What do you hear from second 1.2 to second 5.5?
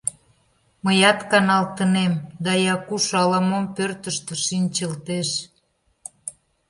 каналтынем, да Якуш ала-мом пӧртыштӧ шинчылтеш.